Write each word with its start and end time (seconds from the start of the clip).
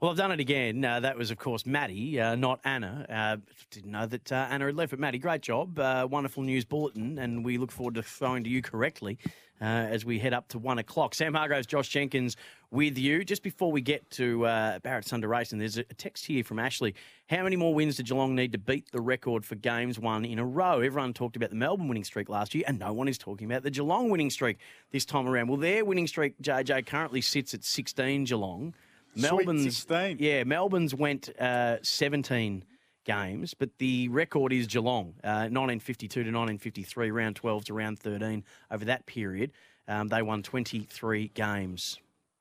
Well, 0.00 0.10
I've 0.10 0.16
done 0.16 0.32
it 0.32 0.40
again. 0.40 0.82
Uh, 0.82 1.00
that 1.00 1.18
was, 1.18 1.30
of 1.30 1.36
course, 1.36 1.66
Maddie, 1.66 2.18
uh, 2.18 2.34
not 2.34 2.60
Anna. 2.64 3.04
Uh, 3.06 3.36
didn't 3.70 3.90
know 3.90 4.06
that 4.06 4.32
uh, 4.32 4.46
Anna 4.48 4.64
had 4.64 4.74
left, 4.74 4.92
but 4.92 4.98
Maddie, 4.98 5.18
great 5.18 5.42
job. 5.42 5.78
Uh, 5.78 6.08
wonderful 6.10 6.42
news 6.42 6.64
bulletin, 6.64 7.18
and 7.18 7.44
we 7.44 7.58
look 7.58 7.70
forward 7.70 7.96
to 7.96 8.02
throwing 8.02 8.42
to 8.44 8.48
you 8.48 8.62
correctly 8.62 9.18
uh, 9.60 9.64
as 9.64 10.06
we 10.06 10.18
head 10.18 10.32
up 10.32 10.48
to 10.48 10.58
one 10.58 10.78
o'clock. 10.78 11.14
Sam 11.14 11.34
Hargraves, 11.34 11.66
Josh 11.66 11.90
Jenkins 11.90 12.38
with 12.70 12.96
you. 12.96 13.26
Just 13.26 13.42
before 13.42 13.70
we 13.70 13.82
get 13.82 14.08
to 14.12 14.46
uh, 14.46 14.78
under 14.82 15.02
Thunder 15.02 15.28
Racing, 15.28 15.58
there's 15.58 15.76
a 15.76 15.84
text 15.84 16.24
here 16.24 16.44
from 16.44 16.58
Ashley. 16.58 16.94
How 17.28 17.42
many 17.42 17.56
more 17.56 17.74
wins 17.74 17.96
did 17.96 18.06
Geelong 18.06 18.34
need 18.34 18.52
to 18.52 18.58
beat 18.58 18.90
the 18.92 19.02
record 19.02 19.44
for 19.44 19.56
games 19.56 19.98
won 19.98 20.24
in 20.24 20.38
a 20.38 20.46
row? 20.46 20.80
Everyone 20.80 21.12
talked 21.12 21.36
about 21.36 21.50
the 21.50 21.56
Melbourne 21.56 21.88
winning 21.88 22.04
streak 22.04 22.30
last 22.30 22.54
year, 22.54 22.64
and 22.66 22.78
no 22.78 22.94
one 22.94 23.06
is 23.06 23.18
talking 23.18 23.46
about 23.46 23.64
the 23.64 23.70
Geelong 23.70 24.08
winning 24.08 24.30
streak 24.30 24.56
this 24.92 25.04
time 25.04 25.28
around. 25.28 25.48
Well, 25.48 25.58
their 25.58 25.84
winning 25.84 26.06
streak, 26.06 26.40
JJ, 26.40 26.86
currently 26.86 27.20
sits 27.20 27.52
at 27.52 27.64
16 27.64 28.24
Geelong. 28.24 28.72
Melbourne's 29.14 29.76
16. 29.76 30.16
yeah, 30.20 30.44
Melbourne's 30.44 30.94
went 30.94 31.28
uh, 31.38 31.78
17 31.82 32.64
games, 33.04 33.54
but 33.54 33.70
the 33.78 34.08
record 34.08 34.52
is 34.52 34.66
Geelong, 34.66 35.14
uh, 35.24 35.48
1952 35.50 36.08
to 36.08 36.20
1953, 36.20 37.10
round 37.10 37.36
12 37.36 37.64
to 37.66 37.74
round 37.74 37.98
13. 37.98 38.44
Over 38.70 38.84
that 38.86 39.06
period, 39.06 39.52
um, 39.88 40.08
they 40.08 40.22
won 40.22 40.42
23 40.42 41.28
games. 41.34 41.98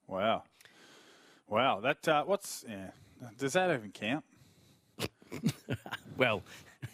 Wow. 0.08 0.44
Wow. 1.48 1.80
That 1.80 2.08
uh, 2.08 2.24
what's 2.24 2.66
yeah. 2.68 2.92
Does 3.38 3.54
that 3.54 3.74
even 3.74 3.92
count? 3.92 4.24
Well, 6.18 6.44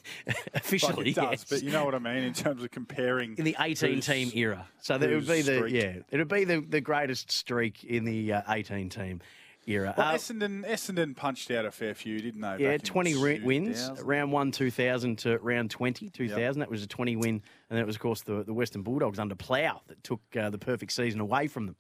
officially, 0.54 1.10
it 1.10 1.16
does, 1.16 1.32
yes. 1.32 1.46
but 1.50 1.64
you 1.64 1.72
know 1.72 1.84
what 1.84 1.96
I 1.96 2.00
mean 2.00 2.24
in 2.24 2.34
terms 2.34 2.64
of 2.64 2.70
comparing 2.70 3.36
in 3.38 3.44
the 3.44 3.56
18 3.60 4.02
team 4.02 4.32
era. 4.36 4.68
So 4.82 5.00
that 5.00 5.10
it 5.10 5.16
would 5.16 5.28
be 5.28 5.42
the 5.42 5.66
yeah, 5.66 5.96
it 6.12 6.18
would 6.18 6.28
be 6.28 6.44
the, 6.44 6.62
the 6.62 6.80
greatest 6.80 7.32
streak 7.32 7.84
in 7.84 8.06
the 8.06 8.34
uh, 8.34 8.42
18 8.48 8.90
team 8.90 9.20
era. 9.68 9.94
Well, 9.98 10.08
Uh, 10.10 10.14
Essendon, 10.16 10.66
Essendon 10.68 11.16
punched 11.16 11.50
out 11.52 11.66
a 11.66 11.72
fair 11.72 11.94
few, 11.94 12.20
didn't 12.20 12.42
they? 12.42 12.58
Yeah, 12.60 12.78
20 12.78 13.16
ri- 13.16 13.40
wins, 13.42 13.82
2000? 13.90 14.06
round 14.08 14.32
one 14.32 14.52
2000 14.52 15.18
to 15.20 15.38
round 15.40 15.72
20 15.72 16.10
2000. 16.10 16.60
That 16.60 16.70
was 16.70 16.84
a 16.84 16.88
20 16.88 17.16
win. 17.16 17.42
And 17.70 17.80
that 17.80 17.86
was, 17.86 17.96
of 17.96 18.02
course, 18.02 18.22
the, 18.22 18.44
the 18.44 18.54
Western 18.54 18.82
Bulldogs 18.84 19.20
under 19.20 19.36
Plough 19.36 19.82
that 19.88 20.04
took 20.04 20.22
uh, 20.40 20.50
the 20.50 20.58
perfect 20.60 20.92
season 20.92 21.20
away 21.20 21.48
from 21.48 21.66
them. 21.68 21.76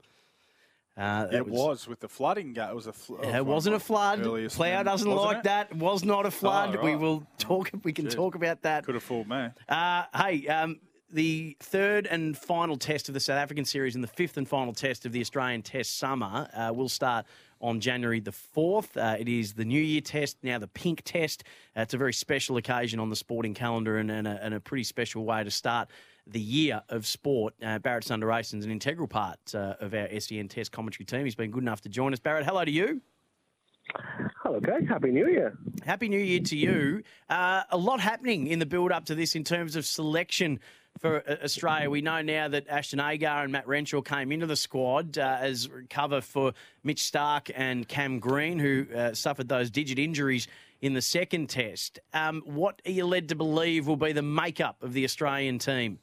Uh, 0.97 1.27
It 1.31 1.45
was 1.47 1.87
with 1.89 1.99
the 1.99 2.07
flooding. 2.07 2.53
Ga- 2.53 2.69
it 2.69 2.75
was 2.75 2.87
a. 2.87 2.93
Fl- 2.93 3.15
Uh, 3.15 3.27
It 3.37 3.45
wasn't 3.45 3.75
a 3.75 3.79
flood. 3.79 4.23
Plough 4.23 4.83
doesn't 4.83 5.09
like 5.11 5.37
it? 5.39 5.43
that. 5.43 5.71
It 5.71 5.77
was 5.77 6.05
not 6.05 6.25
a 6.25 6.31
flood. 6.31 6.81
We 6.81 6.91
right. 6.91 6.99
will 6.99 7.27
talk. 7.37 7.69
We 7.83 7.91
can 7.91 8.05
Shit. 8.05 8.13
talk 8.13 8.35
about 8.35 8.61
that. 8.61 8.85
Could 8.85 8.95
have 8.95 9.03
fooled 9.03 9.27
me. 9.27 9.49
Uh, 9.67 10.03
hey, 10.15 10.47
um, 10.47 10.79
the 11.11 11.57
third 11.59 12.07
and 12.07 12.37
final 12.37 12.77
test 12.77 13.09
of 13.09 13.13
the 13.13 13.19
South 13.19 13.37
African 13.37 13.65
series 13.65 13.95
and 13.95 14.03
the 14.03 14.07
fifth 14.07 14.37
and 14.37 14.47
final 14.47 14.73
test 14.73 15.05
of 15.05 15.11
the 15.11 15.19
Australian 15.19 15.61
Test 15.63 15.97
summer 15.97 16.47
uh, 16.53 16.71
will 16.73 16.89
start 16.89 17.25
on 17.61 17.79
January 17.79 18.19
the 18.19 18.31
4th. 18.31 18.97
Uh, 18.97 19.17
it 19.19 19.27
is 19.27 19.53
the 19.53 19.65
New 19.65 19.81
Year 19.81 20.01
test, 20.01 20.37
now 20.43 20.59
the 20.59 20.67
pink 20.67 21.01
test. 21.03 21.43
Uh, 21.75 21.81
it's 21.81 21.93
a 21.93 21.97
very 21.97 22.13
special 22.13 22.57
occasion 22.57 22.99
on 22.99 23.09
the 23.09 23.15
sporting 23.15 23.53
calendar 23.53 23.97
and, 23.97 24.11
and, 24.11 24.27
a, 24.27 24.39
and 24.43 24.53
a 24.53 24.59
pretty 24.59 24.83
special 24.83 25.25
way 25.25 25.43
to 25.43 25.51
start 25.51 25.89
the 26.27 26.39
year 26.39 26.81
of 26.89 27.05
sport. 27.05 27.53
Uh, 27.61 27.79
Bharat 27.79 28.03
Sundaresan 28.03 28.59
is 28.59 28.65
an 28.65 28.71
integral 28.71 29.07
part 29.07 29.39
uh, 29.53 29.75
of 29.79 29.93
our 29.93 30.07
SEN 30.19 30.47
test 30.47 30.71
commentary 30.71 31.05
team. 31.05 31.23
He's 31.23 31.35
been 31.35 31.51
good 31.51 31.63
enough 31.63 31.81
to 31.81 31.89
join 31.89 32.13
us. 32.13 32.19
Bharat, 32.19 32.43
hello 32.43 32.65
to 32.65 32.71
you. 32.71 33.01
Hello, 34.41 34.59
guys. 34.59 34.83
Happy 34.87 35.11
New 35.11 35.27
Year. 35.27 35.57
Happy 35.83 36.09
New 36.09 36.19
Year 36.19 36.39
to 36.39 36.55
you. 36.55 37.03
Uh, 37.29 37.63
a 37.69 37.77
lot 37.77 37.99
happening 37.99 38.47
in 38.47 38.59
the 38.59 38.65
build 38.65 38.91
up 38.91 39.05
to 39.05 39.15
this 39.15 39.35
in 39.35 39.43
terms 39.43 39.75
of 39.75 39.85
selection 39.85 40.59
for 40.99 41.23
uh, 41.27 41.35
Australia. 41.43 41.89
We 41.89 42.01
know 42.01 42.21
now 42.21 42.47
that 42.47 42.67
Ashton 42.67 42.99
Agar 42.99 43.43
and 43.43 43.51
Matt 43.51 43.67
Renshaw 43.67 44.01
came 44.01 44.31
into 44.31 44.45
the 44.45 44.55
squad 44.55 45.17
uh, 45.17 45.37
as 45.39 45.69
cover 45.89 46.21
for 46.21 46.53
Mitch 46.83 47.01
Starc 47.01 47.51
and 47.55 47.87
Cam 47.87 48.19
Green, 48.19 48.59
who 48.59 48.85
uh, 48.95 49.13
suffered 49.13 49.49
those 49.49 49.69
digit 49.69 49.99
injuries 49.99 50.47
in 50.81 50.93
the 50.93 51.01
second 51.01 51.49
test. 51.49 51.99
Um, 52.13 52.41
what 52.45 52.81
are 52.85 52.91
you 52.91 53.05
led 53.05 53.29
to 53.29 53.35
believe 53.35 53.87
will 53.87 53.97
be 53.97 54.11
the 54.11 54.21
makeup 54.21 54.83
of 54.83 54.93
the 54.93 55.03
Australian 55.03 55.59
team? 55.59 55.99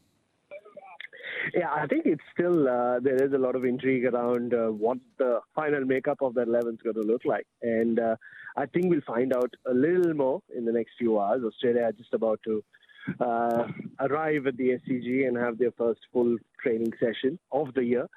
Yeah, 1.54 1.70
I 1.70 1.86
think 1.86 2.06
it's 2.06 2.22
still 2.32 2.68
uh, 2.68 3.00
there 3.00 3.22
is 3.22 3.32
a 3.32 3.38
lot 3.38 3.56
of 3.56 3.64
intrigue 3.64 4.04
around 4.04 4.54
uh, 4.54 4.68
what 4.68 4.98
the 5.18 5.40
final 5.54 5.84
makeup 5.84 6.18
of 6.22 6.34
that 6.34 6.46
11 6.48 6.74
is 6.74 6.80
going 6.82 6.94
to 6.94 7.02
look 7.02 7.24
like, 7.24 7.46
and 7.62 7.98
uh, 7.98 8.16
I 8.56 8.66
think 8.66 8.86
we'll 8.90 9.00
find 9.06 9.34
out 9.34 9.52
a 9.66 9.74
little 9.74 10.14
more 10.14 10.40
in 10.56 10.64
the 10.64 10.72
next 10.72 10.92
few 10.98 11.18
hours. 11.20 11.42
Australia 11.44 11.82
are 11.82 11.92
just 11.92 12.14
about 12.14 12.40
to 12.44 12.62
uh, 13.20 13.64
arrive 14.00 14.46
at 14.46 14.56
the 14.56 14.78
SCG 14.78 15.26
and 15.26 15.36
have 15.36 15.58
their 15.58 15.72
first 15.72 16.00
full 16.12 16.36
training 16.62 16.92
session 17.00 17.38
of 17.50 17.72
the 17.74 17.84
year, 17.84 18.08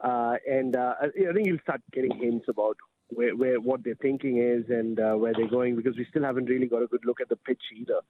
uh, 0.00 0.36
and 0.48 0.76
uh, 0.76 0.94
I 1.02 1.32
think 1.32 1.46
you'll 1.46 1.58
start 1.62 1.82
getting 1.92 2.16
hints 2.16 2.46
about. 2.48 2.76
Where, 3.10 3.34
where 3.34 3.58
what 3.58 3.82
their 3.84 3.94
thinking 3.94 4.36
is 4.36 4.68
and 4.68 5.00
uh, 5.00 5.14
where 5.14 5.32
they're 5.32 5.48
going 5.48 5.76
because 5.76 5.96
we 5.96 6.04
still 6.10 6.24
haven't 6.24 6.44
really 6.44 6.66
got 6.66 6.82
a 6.82 6.86
good 6.86 7.06
look 7.06 7.22
at 7.22 7.30
the 7.30 7.36
pitch 7.36 7.62
either. 7.74 8.00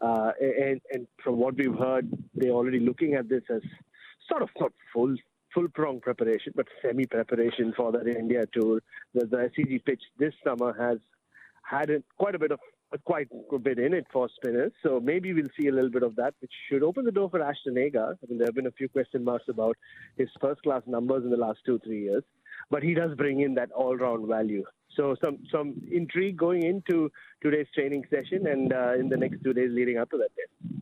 Uh, 0.00 0.32
and 0.40 0.80
and 0.92 1.06
from 1.22 1.36
what 1.36 1.56
we've 1.56 1.78
heard, 1.78 2.10
they're 2.34 2.50
already 2.50 2.80
looking 2.80 3.14
at 3.14 3.28
this 3.28 3.44
as 3.48 3.62
sort 4.28 4.42
of 4.42 4.48
not 4.58 4.72
full 4.92 5.14
full 5.54 5.68
prong 5.68 6.00
preparation, 6.00 6.52
but 6.56 6.66
semi 6.82 7.06
preparation 7.06 7.72
for 7.76 7.92
the 7.92 8.16
India 8.18 8.46
tour. 8.52 8.80
The, 9.14 9.26
the 9.26 9.50
SCG 9.50 9.84
pitch 9.84 10.02
this 10.18 10.34
summer 10.44 10.74
has 10.78 10.98
had 11.62 11.90
a, 11.90 12.02
quite 12.18 12.34
a 12.34 12.38
bit 12.38 12.52
of 12.52 12.60
quite 13.04 13.28
a 13.52 13.58
bit 13.58 13.78
in 13.78 13.94
it 13.94 14.06
for 14.12 14.28
spinners. 14.36 14.72
So 14.82 15.00
maybe 15.00 15.32
we'll 15.32 15.48
see 15.58 15.68
a 15.68 15.72
little 15.72 15.90
bit 15.90 16.02
of 16.02 16.16
that, 16.16 16.34
which 16.40 16.52
should 16.68 16.82
open 16.82 17.04
the 17.04 17.12
door 17.12 17.30
for 17.30 17.42
Ashton 17.42 17.78
Agar. 17.78 18.18
I 18.22 18.26
mean, 18.28 18.38
there 18.38 18.46
have 18.46 18.54
been 18.54 18.66
a 18.66 18.72
few 18.72 18.88
question 18.88 19.24
marks 19.24 19.44
about 19.48 19.76
his 20.16 20.28
first 20.40 20.62
class 20.62 20.82
numbers 20.86 21.24
in 21.24 21.30
the 21.30 21.36
last 21.36 21.60
two 21.64 21.78
three 21.80 22.02
years, 22.02 22.24
but 22.70 22.82
he 22.82 22.94
does 22.94 23.14
bring 23.16 23.40
in 23.40 23.54
that 23.54 23.70
all 23.72 23.96
round 23.96 24.26
value. 24.26 24.64
So 24.96 25.16
some 25.22 25.38
some 25.52 25.80
intrigue 25.90 26.36
going 26.36 26.64
into 26.64 27.10
today's 27.42 27.68
training 27.74 28.04
session 28.10 28.46
and 28.46 28.72
uh, 28.72 28.94
in 28.94 29.08
the 29.08 29.16
next 29.16 29.42
two 29.44 29.52
days 29.52 29.70
leading 29.72 29.98
up 29.98 30.10
to 30.10 30.18
that 30.18 30.30
day. 30.36 30.80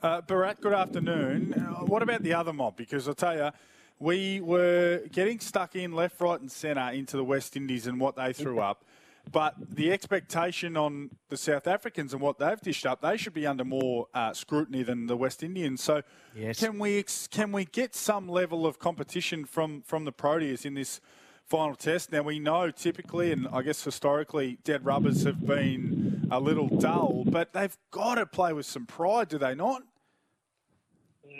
Uh, 0.00 0.22
Bharat, 0.22 0.60
good 0.60 0.72
afternoon. 0.72 1.52
Uh, 1.54 1.84
what 1.84 2.02
about 2.02 2.22
the 2.22 2.32
other 2.32 2.52
mob? 2.52 2.76
Because 2.76 3.08
I'll 3.08 3.14
tell 3.14 3.36
you, 3.36 3.50
we 3.98 4.40
were 4.40 5.02
getting 5.10 5.40
stuck 5.40 5.74
in 5.74 5.92
left, 5.92 6.20
right, 6.20 6.40
and 6.40 6.50
centre 6.50 6.90
into 6.92 7.16
the 7.16 7.24
West 7.24 7.56
Indies 7.56 7.86
and 7.86 8.00
what 8.00 8.14
they 8.16 8.32
threw 8.32 8.60
up. 8.70 8.84
But 9.30 9.54
the 9.58 9.92
expectation 9.92 10.76
on 10.76 11.10
the 11.28 11.36
South 11.36 11.66
Africans 11.66 12.12
and 12.12 12.22
what 12.22 12.38
they've 12.38 12.60
dished 12.60 12.86
up, 12.86 13.00
they 13.02 13.16
should 13.16 13.34
be 13.34 13.46
under 13.46 13.64
more 13.64 14.06
uh, 14.14 14.32
scrutiny 14.32 14.82
than 14.82 15.06
the 15.06 15.16
West 15.16 15.42
Indians. 15.42 15.82
So, 15.82 16.02
Yes. 16.34 16.60
can 16.60 16.78
we 16.78 16.98
ex- 16.98 17.26
can 17.26 17.52
we 17.52 17.64
get 17.64 17.94
some 17.94 18.28
level 18.28 18.66
of 18.66 18.78
competition 18.78 19.44
from 19.44 19.82
from 19.82 20.04
the 20.04 20.12
Proteas 20.12 20.64
in 20.64 20.74
this 20.74 21.00
final 21.44 21.74
test? 21.74 22.12
Now 22.12 22.22
we 22.22 22.38
know 22.38 22.70
typically, 22.70 23.32
and 23.32 23.48
I 23.52 23.62
guess 23.62 23.82
historically, 23.82 24.58
dead 24.64 24.84
rubbers 24.84 25.24
have 25.24 25.44
been 25.46 26.28
a 26.30 26.38
little 26.40 26.68
dull, 26.68 27.24
but 27.26 27.52
they've 27.52 27.76
got 27.90 28.14
to 28.16 28.26
play 28.26 28.52
with 28.52 28.66
some 28.66 28.86
pride, 28.86 29.28
do 29.28 29.38
they 29.38 29.54
not? 29.54 29.82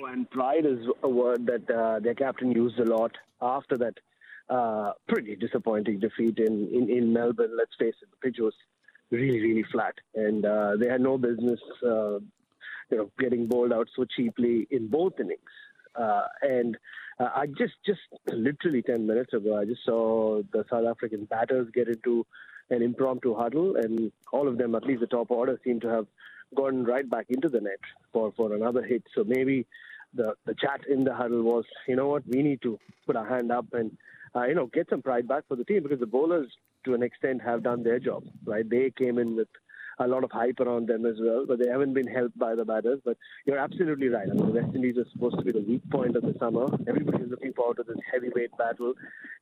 And 0.06 0.30
pride 0.30 0.64
is 0.66 0.78
a 1.02 1.08
word 1.08 1.46
that 1.46 1.70
uh, 1.70 2.00
their 2.00 2.14
captain 2.14 2.52
used 2.52 2.78
a 2.78 2.84
lot 2.84 3.16
after 3.40 3.76
that 3.78 3.94
uh, 4.48 4.92
pretty 5.08 5.36
disappointing 5.36 5.98
defeat 5.98 6.38
in, 6.38 6.68
in, 6.72 6.90
in 6.90 7.12
Melbourne. 7.12 7.56
Let's 7.56 7.74
face 7.78 7.94
it, 8.02 8.08
the 8.10 8.16
pitch 8.26 8.38
was 8.38 8.54
really, 9.10 9.40
really 9.40 9.64
flat, 9.70 9.94
and 10.14 10.44
uh, 10.44 10.76
they 10.78 10.86
had 10.86 11.00
no 11.00 11.18
business, 11.18 11.60
uh, 11.84 12.18
you 12.90 12.96
know, 12.96 13.10
getting 13.18 13.46
bowled 13.46 13.72
out 13.72 13.88
so 13.94 14.04
cheaply 14.04 14.66
in 14.70 14.88
both 14.88 15.20
innings. 15.20 15.40
Uh, 15.94 16.26
and 16.42 16.76
uh, 17.18 17.30
I 17.34 17.46
just, 17.46 17.74
just 17.84 18.00
literally 18.26 18.82
10 18.82 19.06
minutes 19.06 19.32
ago, 19.32 19.58
I 19.58 19.64
just 19.64 19.84
saw 19.84 20.42
the 20.52 20.64
South 20.70 20.86
African 20.86 21.24
batters 21.24 21.68
get 21.74 21.88
into 21.88 22.24
an 22.70 22.82
impromptu 22.82 23.34
huddle, 23.34 23.76
and 23.76 24.12
all 24.32 24.48
of 24.48 24.58
them, 24.58 24.74
at 24.74 24.84
least 24.84 25.00
the 25.00 25.06
top 25.06 25.30
order, 25.30 25.58
seem 25.64 25.80
to 25.80 25.88
have 25.88 26.06
gone 26.54 26.84
right 26.84 27.08
back 27.08 27.26
into 27.28 27.48
the 27.48 27.60
net 27.60 27.80
for, 28.12 28.32
for 28.36 28.54
another 28.54 28.82
hit. 28.82 29.02
So 29.14 29.24
maybe 29.24 29.66
the, 30.14 30.34
the 30.46 30.54
chat 30.54 30.80
in 30.88 31.04
the 31.04 31.14
huddle 31.14 31.42
was, 31.42 31.64
you 31.86 31.96
know 31.96 32.08
what, 32.08 32.26
we 32.26 32.42
need 32.42 32.62
to 32.62 32.78
put 33.06 33.16
our 33.16 33.26
hand 33.26 33.50
up 33.52 33.66
and, 33.72 33.96
uh, 34.38 34.44
you 34.46 34.54
know, 34.54 34.66
get 34.66 34.88
some 34.88 35.02
pride 35.02 35.26
back 35.26 35.44
for 35.48 35.56
the 35.56 35.64
team 35.64 35.82
because 35.82 36.00
the 36.00 36.06
bowlers, 36.06 36.48
to 36.84 36.94
an 36.94 37.02
extent, 37.02 37.42
have 37.42 37.62
done 37.62 37.82
their 37.82 37.98
job, 37.98 38.24
right? 38.44 38.68
They 38.68 38.92
came 38.96 39.18
in 39.18 39.36
with 39.36 39.48
a 40.00 40.06
lot 40.06 40.22
of 40.22 40.30
hype 40.30 40.60
around 40.60 40.86
them 40.86 41.04
as 41.04 41.16
well, 41.20 41.44
but 41.46 41.58
they 41.58 41.68
haven't 41.68 41.92
been 41.92 42.06
helped 42.06 42.38
by 42.38 42.54
the 42.54 42.64
batters. 42.64 43.00
But 43.04 43.16
you're 43.46 43.58
absolutely 43.58 44.08
right. 44.08 44.28
I 44.30 44.32
mean, 44.32 44.46
the 44.46 44.60
West 44.60 44.74
Indies 44.74 44.96
are 44.96 45.06
supposed 45.12 45.38
to 45.38 45.44
be 45.44 45.50
the 45.52 45.60
weak 45.60 45.82
point 45.90 46.14
of 46.14 46.22
the 46.22 46.34
summer. 46.38 46.66
Everybody 46.86 47.24
is 47.24 47.30
looking 47.30 47.52
forward 47.52 47.78
to 47.78 47.82
this 47.82 47.98
heavyweight 48.12 48.56
battle, 48.56 48.94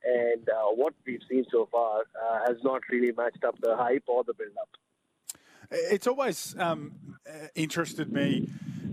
and 0.03 0.49
uh, 0.49 0.69
what 0.73 0.93
we've 1.05 1.21
seen 1.29 1.45
so 1.51 1.69
far 1.71 1.99
uh, 1.99 2.39
has 2.47 2.57
not 2.63 2.81
really 2.91 3.11
matched 3.11 3.43
up 3.43 3.55
the 3.61 3.75
hype 3.75 4.03
or 4.07 4.23
the 4.23 4.33
build-up. 4.33 4.69
It's 5.69 6.07
always 6.07 6.55
um, 6.57 6.93
interested 7.53 8.11
me 8.11 8.49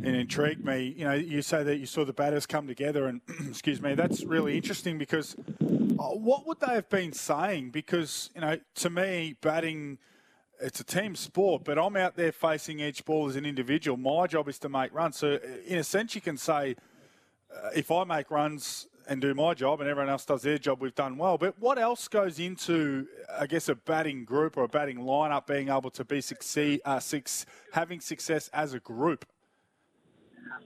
and 0.06 0.16
intrigued 0.16 0.64
me. 0.64 0.94
You 0.96 1.04
know, 1.04 1.14
you 1.14 1.42
say 1.42 1.62
that 1.62 1.78
you 1.78 1.86
saw 1.86 2.04
the 2.04 2.12
batters 2.12 2.46
come 2.46 2.66
together, 2.66 3.06
and 3.06 3.20
excuse 3.48 3.80
me, 3.80 3.94
that's 3.94 4.24
really 4.24 4.56
interesting 4.56 4.98
because 4.98 5.34
uh, 5.60 6.08
what 6.08 6.46
would 6.46 6.60
they 6.60 6.74
have 6.74 6.88
been 6.88 7.12
saying? 7.12 7.70
Because 7.70 8.30
you 8.34 8.40
know, 8.40 8.58
to 8.76 8.90
me, 8.90 9.36
batting 9.40 9.98
it's 10.60 10.80
a 10.80 10.84
team 10.84 11.16
sport, 11.16 11.64
but 11.64 11.78
I'm 11.78 11.96
out 11.96 12.16
there 12.16 12.32
facing 12.32 12.80
each 12.80 13.04
ball 13.04 13.28
as 13.28 13.36
an 13.36 13.44
individual. 13.44 13.96
My 13.96 14.26
job 14.26 14.48
is 14.48 14.58
to 14.60 14.68
make 14.68 14.94
runs. 14.94 15.16
So, 15.16 15.38
in 15.66 15.78
a 15.78 15.84
sense, 15.84 16.14
you 16.14 16.20
can 16.20 16.36
say, 16.36 16.76
uh, 17.54 17.70
if 17.74 17.90
I 17.90 18.04
make 18.04 18.30
runs, 18.30 18.86
and 19.08 19.20
do 19.20 19.34
my 19.34 19.54
job 19.54 19.80
and 19.80 19.88
everyone 19.88 20.10
else 20.10 20.24
does 20.24 20.42
their 20.42 20.58
job, 20.58 20.80
we've 20.80 20.94
done 20.94 21.16
well. 21.16 21.38
But 21.38 21.58
what 21.58 21.78
else 21.78 22.08
goes 22.08 22.38
into, 22.38 23.06
I 23.38 23.46
guess, 23.46 23.68
a 23.68 23.74
batting 23.74 24.24
group 24.24 24.56
or 24.56 24.64
a 24.64 24.68
batting 24.68 24.98
lineup 24.98 25.46
being 25.46 25.68
able 25.68 25.90
to 25.90 26.04
be 26.04 26.20
succeed, 26.20 26.80
uh, 26.84 27.00
six, 27.00 27.46
having 27.72 28.00
success 28.00 28.48
as 28.52 28.74
a 28.74 28.80
group? 28.80 29.26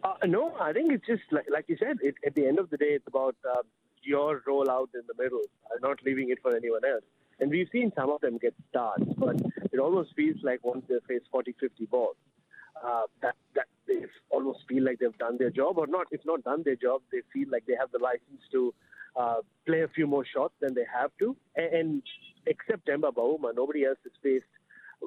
Uh, 0.02 0.26
no, 0.26 0.54
I 0.60 0.72
think 0.72 0.92
it's 0.92 1.06
just 1.06 1.22
like, 1.30 1.46
like 1.52 1.66
you 1.69 1.76
said. 1.78 1.98
It, 2.02 2.14
at 2.26 2.34
the 2.34 2.46
end 2.46 2.58
of 2.58 2.70
the 2.70 2.76
day, 2.76 2.92
it's 2.98 3.06
about 3.06 3.36
uh, 3.48 3.62
your 4.02 4.42
role 4.46 4.70
out 4.70 4.90
in 4.94 5.02
the 5.06 5.22
middle, 5.22 5.42
uh, 5.66 5.76
not 5.82 5.98
leaving 6.04 6.30
it 6.30 6.38
for 6.42 6.54
anyone 6.54 6.84
else. 6.84 7.04
And 7.40 7.50
we've 7.50 7.69
seen 7.70 7.92
some 7.96 8.10
of 8.10 8.20
them 8.20 8.38
get 8.38 8.54
starts, 8.70 9.04
but 9.16 9.36
it 9.72 9.78
almost 9.78 10.14
feels 10.16 10.38
like 10.42 10.64
once 10.64 10.84
they 10.88 10.96
face 11.06 11.22
40, 11.30 11.54
50 11.60 11.86
balls, 11.86 12.16
uh, 12.84 13.02
that 13.22 13.36
that 13.54 13.66
they 13.86 14.06
almost 14.30 14.60
feel 14.69 14.84
like 14.84 14.98
they've 14.98 15.16
done 15.19 15.38
their 15.38 15.50
job, 15.50 15.78
or 15.78 15.86
not. 15.86 16.06
If 16.10 16.20
not 16.25 16.42
done 16.42 16.62
their 16.64 16.76
job, 16.76 17.02
they 17.12 17.20
feel 17.32 17.48
like 17.50 17.64
they 17.66 17.75
have 17.78 17.90
the 17.92 17.98
license 17.98 18.42
to 18.52 18.75
uh, 19.16 19.36
play 19.66 19.82
a 19.82 19.88
few 19.88 20.06
more 20.06 20.25
shots 20.25 20.54
than 20.60 20.75
they 20.75 20.86
have 20.92 21.10
to. 21.20 21.36
And, 21.56 21.75
and 21.75 22.02
except 22.46 22.86
Temba 22.88 23.12
Bavuma, 23.12 23.54
nobody 23.54 23.84
else 23.84 23.98
has 24.02 24.12
faced 24.22 24.46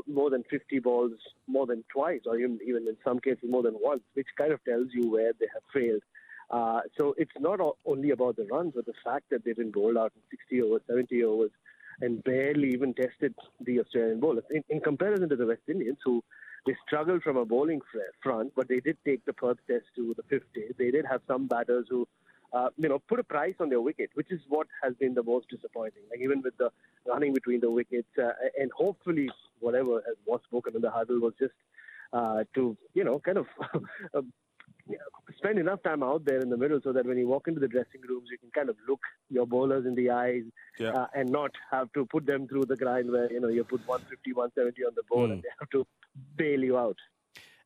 more 0.08 0.30
than 0.30 0.44
50 0.50 0.80
balls 0.80 1.12
more 1.48 1.66
than 1.66 1.84
twice, 1.92 2.22
or 2.26 2.38
even, 2.38 2.60
even 2.66 2.88
in 2.88 2.98
some 3.04 3.20
cases 3.20 3.44
more 3.50 3.64
than 3.64 3.76
once, 3.80 4.02
which 4.14 4.28
kind 4.38 4.52
of 4.52 4.64
tells 4.64 4.88
you 4.94 5.10
where 5.10 5.34
they 5.40 5.48
have 5.54 5.64
failed. 5.74 6.02
Uh, 6.50 6.82
so 7.00 7.16
it's 7.18 7.32
not 7.40 7.60
only 7.86 8.12
about 8.12 8.36
the 8.36 8.46
runs, 8.52 8.74
but 8.76 8.86
the 8.86 8.94
fact 9.04 9.26
that 9.32 9.44
they've 9.46 9.56
been 9.56 9.72
bowled 9.72 9.98
out 9.98 10.12
in 10.16 10.22
60 10.30 10.62
overs, 10.62 10.82
70 10.88 11.24
overs, 11.24 11.52
and 12.02 12.24
barely 12.24 12.72
even 12.72 12.94
tested 12.94 13.34
the 13.62 13.80
Australian 13.80 14.20
bowlers. 14.20 14.44
In, 14.52 14.64
in 14.70 14.82
comparison 14.82 15.30
to 15.30 15.36
the 15.36 15.46
West 15.46 15.62
Indians, 15.68 15.98
who 16.04 16.24
they 16.66 16.76
struggled 16.86 17.24
from 17.24 17.38
a 17.38 17.46
bowling 17.46 17.82
front, 18.22 18.54
but 18.56 18.68
they 18.68 18.80
did 18.80 18.98
take 19.06 19.24
the 19.26 19.34
Perth 19.34 19.58
Test 19.68 19.86
to 19.96 20.14
the 20.16 20.24
fifth 20.24 20.52
day. 20.54 20.68
They 20.78 20.92
did 20.92 21.06
have 21.10 21.22
some 21.28 21.48
batters 21.48 21.88
who, 21.90 22.08
uh, 22.54 22.70
you 22.78 22.90
know, 22.90 23.00
put 23.00 23.20
a 23.20 23.24
price 23.24 23.56
on 23.60 23.70
their 23.70 23.82
wicket, 23.82 24.10
which 24.14 24.32
is 24.32 24.42
what 24.50 24.68
has 24.84 24.94
been 24.96 25.14
the 25.14 25.24
most 25.24 25.48
disappointing. 25.50 26.04
Like 26.10 26.20
even 26.20 26.42
with 26.42 26.58
the 26.58 26.70
running 27.08 27.34
between 27.34 27.62
the 27.62 27.72
wickets, 27.72 28.10
uh, 28.22 28.32
and 28.60 28.72
hopefully 28.72 29.30
whatever 29.62 30.04
was 30.26 30.42
spoken 30.46 30.76
in 30.76 30.82
the 30.82 30.92
huddle 30.92 31.20
was 31.20 31.34
just 31.40 31.54
uh, 32.14 32.44
to, 32.56 32.78
you 32.94 33.04
know, 33.04 33.20
kind 33.20 33.38
of 33.38 33.48
uh, 34.14 34.22
spend 35.38 35.60
enough 35.60 35.82
time 35.84 36.04
out 36.04 36.26
there 36.26 36.40
in 36.40 36.50
the 36.50 36.58
middle 36.58 36.80
so 36.84 36.92
that 36.92 37.06
when 37.06 37.18
you 37.18 37.28
walk 37.28 37.48
into 37.48 37.60
the 37.60 37.68
dressing 37.68 38.02
rooms, 38.08 38.28
you 38.30 38.38
can 38.38 38.50
kind 38.52 38.70
of 38.70 38.76
look 38.88 39.00
your 39.30 39.46
bowlers 39.46 39.86
in 39.86 39.96
the 39.96 40.10
eyes 40.10 40.44
yeah. 40.80 40.90
uh, 40.90 41.08
and 41.16 41.30
not 41.30 41.52
have 41.72 41.92
to 41.94 42.06
put 42.06 42.26
them 42.26 42.48
through 42.48 42.66
the 42.68 42.76
grind 42.76 43.10
where, 43.10 43.32
you 43.32 43.40
know, 43.40 43.48
you 43.48 43.64
put 43.64 43.86
150, 43.88 44.34
170 44.34 44.84
on 44.84 44.92
the 44.96 45.04
board 45.10 45.30
mm. 45.30 45.34
and 45.34 45.44
they 45.44 45.50
have 45.60 45.70
to 45.70 45.86
bail 46.36 46.62
you 46.64 46.78
out. 46.78 46.98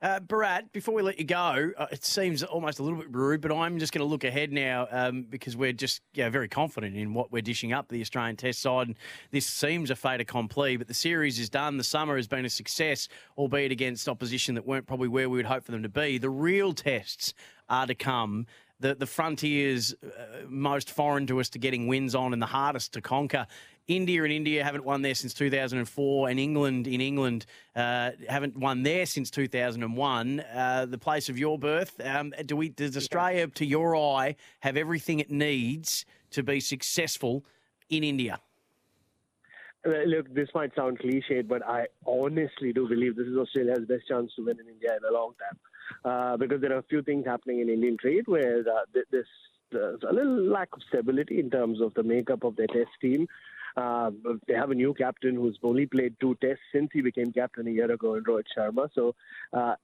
Uh, 0.02 0.20
Bharat, 0.20 0.72
before 0.74 0.94
we 0.94 1.02
let 1.02 1.18
you 1.20 1.26
go, 1.26 1.72
uh, 1.78 1.88
it 1.92 2.04
seems 2.04 2.44
almost 2.44 2.80
a 2.80 2.84
little 2.84 3.00
bit 3.00 3.14
rude, 3.16 3.42
but 3.42 3.52
I'm 3.52 3.80
just 3.80 3.94
going 3.94 4.06
to 4.06 4.10
look 4.10 4.24
ahead 4.24 4.52
now 4.52 4.88
um, 4.92 5.24
because 5.30 5.56
we're 5.56 5.74
just 5.74 6.02
yeah, 6.14 6.30
very 6.30 6.50
confident 6.50 6.98
in 6.98 7.14
what 7.14 7.32
we're 7.32 7.42
dishing 7.42 7.72
up 7.72 7.88
the 7.88 8.02
Australian 8.02 8.36
Test 8.36 8.62
side. 8.62 8.88
And 8.88 8.98
this 9.32 9.46
seems 9.46 9.90
a 9.90 9.96
fait 9.96 10.20
accompli, 10.20 10.78
but 10.78 10.88
the 10.88 10.94
series 10.94 11.40
is 11.40 11.50
done. 11.50 11.78
The 11.78 11.84
summer 11.84 12.18
has 12.18 12.28
been 12.28 12.46
a 12.46 12.50
success, 12.50 13.08
albeit 13.38 13.72
against 13.72 14.10
opposition 14.10 14.56
that 14.56 14.68
weren't 14.68 14.86
probably 14.86 15.08
where 15.08 15.30
we 15.30 15.38
would 15.38 15.46
hope 15.46 15.64
for 15.64 15.72
them 15.72 15.84
to 15.84 15.90
be. 15.90 16.18
The 16.18 16.30
real 16.30 16.74
tests 16.74 17.34
are 17.70 17.88
to 17.88 17.96
come 17.96 18.46
the 18.80 18.96
the 18.96 19.08
frontiers 19.08 19.94
uh, 20.04 20.46
most 20.48 20.92
foreign 20.92 21.28
to 21.28 21.40
us 21.40 21.50
to 21.50 21.60
getting 21.60 21.88
wins 21.88 22.16
on 22.16 22.34
and 22.34 22.42
the 22.42 22.48
hardest 22.48 22.94
to 22.94 23.02
conquer 23.02 23.48
India 23.88 24.24
and 24.24 24.34
India 24.34 24.64
haven't 24.64 24.84
won 24.84 25.02
there 25.02 25.14
since 25.14 25.34
2004, 25.34 26.30
and 26.30 26.40
England 26.40 26.88
in 26.88 27.02
England 27.02 27.46
uh, 27.76 28.12
haven't 28.28 28.58
won 28.58 28.84
there 28.84 29.06
since 29.06 29.30
2001. 29.30 30.40
Uh, 30.40 30.86
the 30.90 30.98
place 30.98 31.30
of 31.30 31.38
your 31.38 31.60
birth. 31.60 32.00
Um, 32.04 32.34
do 32.46 32.56
we? 32.56 32.70
Does 32.70 32.98
Australia, 32.98 33.48
to 33.48 33.66
your 33.66 33.96
eye, 33.96 34.36
have 34.62 34.76
everything 34.76 35.20
it 35.20 35.30
needs 35.30 36.06
to 36.32 36.42
be 36.42 36.60
successful 36.60 37.46
in 37.90 38.04
India? 38.04 38.40
Look, 39.86 40.34
this 40.34 40.50
might 40.56 40.74
sound 40.76 40.98
cliched, 41.00 41.48
but 41.48 41.64
I 41.64 41.86
honestly 42.08 42.74
do 42.74 42.88
believe 42.88 43.16
this 43.16 43.28
is 43.28 43.38
Australia's 43.38 43.86
best 43.88 44.08
chance 44.08 44.32
to 44.36 44.44
win 44.44 44.60
in 44.60 44.68
India 44.68 44.98
in 44.98 45.04
a 45.08 45.14
long 45.14 45.34
time. 45.40 45.60
Uh, 46.04 46.38
because 46.38 46.60
there 46.62 46.74
are 46.74 46.80
a 46.80 46.84
few 46.84 47.04
things 47.04 47.26
happening 47.26 47.60
in 47.60 47.70
Indian 47.70 47.96
trade 47.98 48.24
where 48.26 48.62
uh, 48.62 48.86
there's, 49.12 49.28
there's 49.72 50.00
a 50.10 50.12
little 50.12 50.44
lack 50.44 50.70
of 50.74 50.82
stability 50.88 51.40
in 51.40 51.52
terms 51.52 51.82
of 51.82 51.94
the 51.94 52.02
makeup 52.02 52.44
of 52.44 52.56
their 52.56 52.68
test 52.68 52.90
team. 53.00 53.28
Uh, 53.78 54.10
they 54.48 54.56
have 54.56 54.72
a 54.72 54.76
new 54.76 54.94
captain 54.94 55.36
who's 55.36 55.60
only 55.62 55.86
played 55.86 56.16
two 56.20 56.36
tests 56.42 56.64
since 56.74 56.90
he 56.92 57.02
became 57.02 57.32
captain 57.32 57.68
a 57.68 57.72
year 57.72 57.92
ago 57.92 58.16
in 58.16 58.24
Rohit 58.24 58.46
Sharma. 58.58 58.90
So 58.96 59.14
uh, 59.54 59.76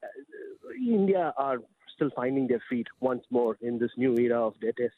India 0.75 1.33
are 1.38 1.59
still 1.94 2.09
finding 2.15 2.47
their 2.47 2.63
feet 2.69 2.88
once 3.01 3.24
more 3.30 3.57
in 3.62 3.77
this 3.77 3.92
new 3.97 4.18
era 4.18 4.42
of 4.47 4.56
their 4.62 4.71
test. 4.71 4.95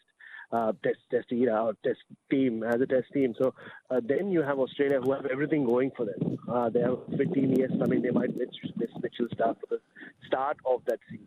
Uh, 0.53 0.71
test 0.83 0.99
test 1.09 1.31
era 1.31 1.63
or 1.65 1.73
test 1.83 2.01
team 2.29 2.63
as 2.63 2.79
a 2.79 2.85
test 2.85 3.07
team. 3.11 3.33
So 3.41 3.55
uh, 3.89 4.01
then 4.11 4.29
you 4.31 4.43
have 4.43 4.59
Australia 4.59 4.99
who 5.01 5.11
have 5.13 5.25
everything 5.25 5.65
going 5.65 5.91
for 5.97 6.05
them. 6.05 6.37
Uh, 6.47 6.69
they 6.69 6.81
have 6.81 6.93
a 6.93 7.17
fit 7.17 7.33
team. 7.33 7.53
Yes, 7.57 7.71
I 7.81 7.87
mean 7.87 8.03
they 8.03 8.11
might 8.11 8.37
miss, 8.37 8.49
miss 8.75 8.91
Mitchell 9.01 9.27
Starc 9.35 9.55
for 9.61 9.67
the 9.71 9.79
start 10.27 10.57
of 10.65 10.81
that 10.85 10.99
series. 11.09 11.25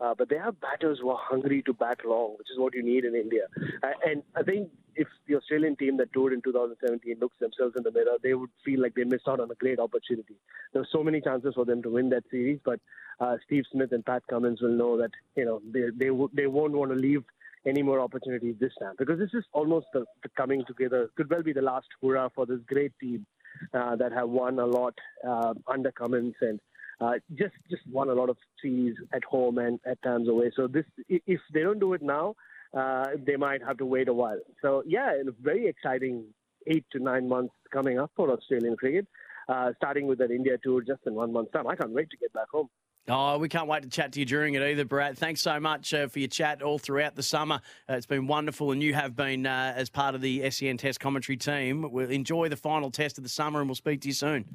Uh, 0.00 0.14
but 0.16 0.28
they 0.30 0.36
have 0.38 0.58
batters 0.60 0.98
who 1.00 1.10
are 1.10 1.18
hungry 1.20 1.62
to 1.62 1.72
bat 1.74 1.98
long, 2.04 2.34
which 2.38 2.48
is 2.50 2.58
what 2.58 2.74
you 2.74 2.82
need 2.82 3.04
in 3.04 3.14
India. 3.14 3.42
Uh, 3.82 3.88
and 4.06 4.22
I 4.34 4.42
think 4.42 4.70
if 4.96 5.08
the 5.28 5.36
Australian 5.36 5.76
team 5.76 5.96
that 5.98 6.12
toured 6.12 6.32
in 6.32 6.42
2017 6.42 7.18
looks 7.20 7.36
themselves 7.40 7.74
in 7.76 7.82
the 7.82 7.92
mirror, 7.92 8.16
they 8.22 8.34
would 8.34 8.50
feel 8.64 8.80
like 8.80 8.94
they 8.94 9.04
missed 9.04 9.28
out 9.28 9.40
on 9.40 9.50
a 9.50 9.54
great 9.54 9.78
opportunity. 9.78 10.36
There 10.72 10.82
were 10.82 10.88
so 10.90 11.02
many 11.04 11.20
chances 11.20 11.54
for 11.54 11.64
them 11.64 11.82
to 11.82 11.90
win 11.90 12.10
that 12.10 12.24
series, 12.30 12.60
but 12.64 12.80
uh, 13.20 13.36
Steve 13.46 13.64
Smith 13.70 13.92
and 13.92 14.04
Pat 14.04 14.22
Cummins 14.28 14.60
will 14.60 14.76
know 14.76 14.96
that 14.98 15.10
you 15.36 15.44
know 15.44 15.60
they 15.72 15.84
they 15.96 16.06
w- 16.08 16.30
they 16.32 16.46
won't 16.46 16.72
want 16.72 16.90
to 16.90 16.96
leave 16.96 17.24
any 17.66 17.82
more 17.82 18.00
opportunities 18.00 18.56
this 18.60 18.72
time 18.80 18.94
because 18.98 19.18
this 19.18 19.30
is 19.34 19.44
almost 19.52 19.86
the, 19.92 20.04
the 20.22 20.28
coming 20.36 20.64
together. 20.66 21.08
Could 21.16 21.30
well 21.30 21.42
be 21.42 21.52
the 21.52 21.62
last 21.62 21.86
hurrah 22.02 22.28
for 22.34 22.46
this 22.46 22.60
great 22.66 22.92
team 23.00 23.26
uh, 23.72 23.96
that 23.96 24.12
have 24.12 24.28
won 24.28 24.58
a 24.58 24.66
lot 24.66 24.94
uh, 25.26 25.54
under 25.66 25.92
Cummins 25.92 26.34
and 26.40 26.60
uh, 27.00 27.14
just 27.34 27.54
just 27.70 27.82
won 27.90 28.08
a 28.08 28.14
lot 28.14 28.28
of 28.28 28.36
series 28.62 28.94
at 29.12 29.24
home 29.24 29.58
and 29.58 29.80
at 29.86 30.00
times 30.02 30.28
away. 30.28 30.50
So 30.54 30.66
this, 30.66 30.84
if 31.08 31.40
they 31.52 31.60
don't 31.60 31.80
do 31.80 31.92
it 31.94 32.02
now, 32.02 32.34
uh, 32.76 33.06
they 33.26 33.36
might 33.36 33.62
have 33.62 33.78
to 33.78 33.86
wait 33.86 34.08
a 34.08 34.12
while. 34.12 34.40
So 34.62 34.82
yeah, 34.86 35.12
a 35.12 35.32
very 35.42 35.66
exciting 35.66 36.24
eight 36.66 36.84
to 36.92 36.98
nine 36.98 37.28
months 37.28 37.54
coming 37.72 37.98
up 37.98 38.10
for 38.16 38.30
Australian 38.30 38.76
cricket. 38.76 39.06
Uh, 39.46 39.72
starting 39.76 40.06
with 40.06 40.18
that 40.18 40.30
India 40.30 40.56
tour 40.62 40.80
just 40.80 41.00
in 41.06 41.14
one 41.14 41.30
month's 41.30 41.52
time. 41.52 41.66
I 41.66 41.76
can't 41.76 41.92
wait 41.92 42.08
to 42.10 42.16
get 42.16 42.32
back 42.32 42.48
home. 42.50 42.68
Oh, 43.06 43.36
we 43.38 43.50
can't 43.50 43.66
wait 43.66 43.82
to 43.82 43.88
chat 43.88 44.12
to 44.12 44.20
you 44.20 44.24
during 44.24 44.54
it 44.54 44.62
either, 44.62 44.84
Bharat. 44.84 45.18
Thanks 45.18 45.42
so 45.42 45.60
much 45.60 45.92
uh, 45.92 46.08
for 46.08 46.20
your 46.20 46.28
chat 46.28 46.62
all 46.62 46.78
throughout 46.78 47.16
the 47.16 47.22
summer. 47.22 47.60
Uh, 47.88 47.94
it's 47.94 48.06
been 48.06 48.26
wonderful, 48.26 48.72
and 48.72 48.82
you 48.82 48.94
have 48.94 49.14
been 49.14 49.44
uh, 49.44 49.74
as 49.76 49.90
part 49.90 50.14
of 50.14 50.22
the 50.22 50.50
SEN 50.50 50.78
Test 50.78 51.00
commentary 51.00 51.36
team. 51.36 51.90
We'll 51.90 52.10
enjoy 52.10 52.48
the 52.48 52.56
final 52.56 52.90
test 52.90 53.18
of 53.18 53.24
the 53.24 53.30
summer, 53.30 53.60
and 53.60 53.68
we'll 53.68 53.74
speak 53.74 54.00
to 54.02 54.08
you 54.08 54.14
soon 54.14 54.46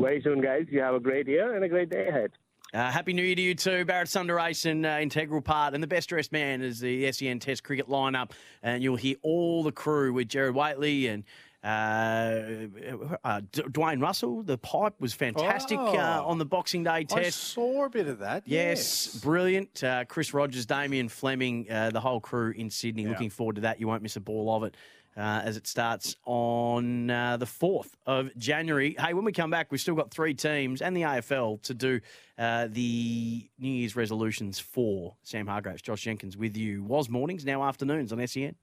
very 0.00 0.22
soon, 0.22 0.40
guys. 0.40 0.66
You 0.70 0.80
have 0.80 0.94
a 0.94 1.00
great 1.00 1.28
year 1.28 1.54
and 1.54 1.64
a 1.64 1.68
great 1.68 1.90
day 1.90 2.08
ahead. 2.08 2.32
Uh, 2.72 2.90
Happy 2.90 3.12
New 3.12 3.22
Year 3.22 3.34
to 3.34 3.42
you 3.42 3.54
too, 3.54 3.84
Bharat 3.84 4.06
Sundaresan, 4.06 4.84
uh, 4.84 5.00
integral 5.00 5.40
part, 5.40 5.74
and 5.74 5.82
the 5.82 5.88
best 5.88 6.08
dressed 6.08 6.30
man 6.30 6.62
is 6.62 6.78
the 6.78 7.10
SEN 7.10 7.40
Test 7.40 7.64
cricket 7.64 7.88
lineup, 7.88 8.30
and 8.62 8.82
you'll 8.82 8.96
hear 8.96 9.16
all 9.22 9.64
the 9.64 9.72
crew 9.72 10.12
with 10.12 10.28
Gerard 10.28 10.54
Whateley 10.54 11.08
and 11.08 11.24
uh, 11.62 11.66
uh, 13.24 13.40
Dwayne 13.52 14.00
Russell. 14.00 14.42
The 14.42 14.58
pipe 14.58 14.94
was 15.00 15.12
fantastic 15.12 15.78
uh, 15.78 16.22
oh, 16.24 16.28
on 16.28 16.38
the 16.38 16.44
Boxing 16.44 16.84
Day 16.84 17.04
Test. 17.04 17.26
I 17.26 17.30
saw 17.30 17.84
a 17.84 17.90
bit 17.90 18.06
of 18.06 18.20
that. 18.20 18.44
Yes, 18.46 19.10
yes. 19.12 19.22
brilliant. 19.22 19.84
Uh, 19.84 20.04
Chris 20.06 20.32
Rogers, 20.32 20.66
Damien 20.66 21.08
Fleming, 21.08 21.70
uh, 21.70 21.90
the 21.90 22.00
whole 22.00 22.20
crew 22.20 22.52
in 22.52 22.70
Sydney. 22.70 23.02
Yeah. 23.02 23.10
Looking 23.10 23.30
forward 23.30 23.56
to 23.56 23.62
that. 23.62 23.80
You 23.80 23.88
won't 23.88 24.02
miss 24.02 24.16
a 24.16 24.20
ball 24.20 24.54
of 24.54 24.64
it 24.64 24.76
uh, 25.16 25.42
as 25.44 25.56
it 25.56 25.66
starts 25.66 26.16
on 26.24 27.10
uh, 27.10 27.36
the 27.36 27.46
4th 27.46 27.90
of 28.06 28.30
January. 28.36 28.96
Hey, 28.98 29.14
when 29.14 29.24
we 29.24 29.32
come 29.32 29.50
back, 29.50 29.70
we've 29.70 29.80
still 29.80 29.94
got 29.94 30.10
three 30.10 30.34
teams 30.34 30.82
and 30.82 30.96
the 30.96 31.02
AFL 31.02 31.62
to 31.62 31.74
do 31.74 32.00
uh, 32.38 32.68
the 32.70 33.50
New 33.58 33.70
Year's 33.70 33.96
resolutions 33.96 34.58
for. 34.58 35.16
Sam 35.22 35.46
Hargraves, 35.46 35.82
Josh 35.82 36.02
Jenkins 36.02 36.36
with 36.36 36.56
you. 36.56 36.82
Was 36.84 37.08
mornings, 37.08 37.44
now 37.44 37.64
afternoons 37.64 38.12
on 38.12 38.26
SEN. 38.26 38.54